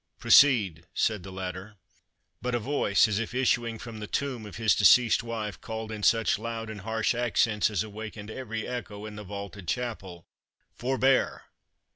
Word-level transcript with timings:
"Proceed," 0.17 0.87
said 0.95 1.21
the 1.21 1.31
latter. 1.31 1.75
But 2.41 2.55
a 2.55 2.59
voice, 2.59 3.07
as 3.07 3.19
if 3.19 3.35
issuing 3.35 3.77
from 3.77 3.99
the 3.99 4.07
tomb 4.07 4.47
of 4.47 4.55
his 4.55 4.73
deceased 4.73 5.21
wife, 5.21 5.61
called, 5.61 5.91
in 5.91 6.01
such 6.01 6.39
loud 6.39 6.71
and 6.71 6.81
harsh 6.81 7.13
accents 7.13 7.69
as 7.69 7.83
awakened 7.83 8.31
every 8.31 8.67
echo 8.67 9.05
in 9.05 9.15
the 9.15 9.23
vaulted 9.23 9.67
chapel, 9.67 10.25
"Forbear!" 10.73 11.43